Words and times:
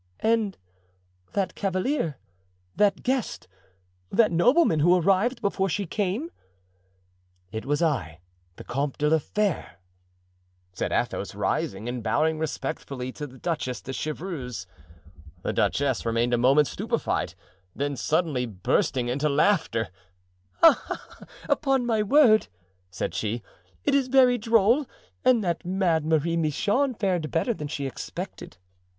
"And 0.21 0.57
that 1.33 1.53
cavalier, 1.53 2.17
that 2.75 3.03
guest, 3.03 3.47
that 4.11 4.31
nobleman 4.31 4.79
who 4.79 4.95
arrived 4.95 5.43
before 5.43 5.69
she 5.69 5.85
came?" 5.85 6.31
"It 7.51 7.67
was 7.67 7.83
I, 7.83 8.19
the 8.55 8.63
Comte 8.63 8.97
de 8.97 9.07
la 9.11 9.19
Fere," 9.19 9.73
said 10.73 10.91
Athos, 10.91 11.35
rising 11.35 11.87
and 11.87 12.01
bowing 12.01 12.39
respectfully 12.39 13.11
to 13.11 13.27
the 13.27 13.37
Duchess 13.37 13.83
de 13.83 13.93
Chevreuse. 13.93 14.65
The 15.43 15.53
duchess 15.53 16.03
remained 16.03 16.33
a 16.33 16.37
moment 16.39 16.65
stupefied; 16.67 17.35
then, 17.75 17.95
suddenly 17.95 18.47
bursting 18.47 19.07
into 19.07 19.29
laughter: 19.29 19.89
"Ah! 20.63 21.27
upon 21.47 21.85
my 21.85 22.01
word," 22.01 22.47
said 22.89 23.13
she, 23.13 23.43
"it 23.83 23.93
is 23.93 24.07
very 24.07 24.39
droll, 24.39 24.87
and 25.23 25.43
that 25.43 25.63
mad 25.63 26.05
Marie 26.07 26.37
Michon 26.37 26.95
fared 26.95 27.29
better 27.29 27.53
than 27.53 27.67
she 27.67 27.85
expected. 27.85 28.57